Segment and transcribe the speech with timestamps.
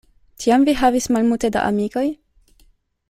[0.43, 2.07] Tiam vi havis malmulte da amikoj?